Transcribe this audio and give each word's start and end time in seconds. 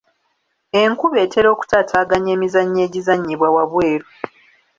Enkuba 0.81 1.17
etera 1.25 1.47
okutaataaganya 1.55 2.31
emizannyo 2.37 2.81
egizannyibwa 2.87 3.47
waabweru. 3.55 4.07